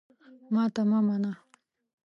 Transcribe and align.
ماته 0.53 0.81
مه 0.89 0.99
منه! 1.07 1.31